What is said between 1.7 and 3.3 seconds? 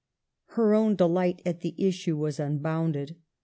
issue was unbounded.